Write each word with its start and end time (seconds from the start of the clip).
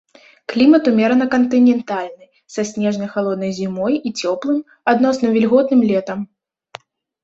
Клімат 0.53 0.87
умерана 0.91 1.27
кантынентальны 1.35 2.25
са 2.55 2.61
снежнай 2.71 3.09
халоднай 3.13 3.55
зімой 3.61 3.93
і 4.07 4.17
цёплым, 4.19 4.59
адносна 4.97 5.25
вільготным 5.41 5.81
летам. 5.95 6.31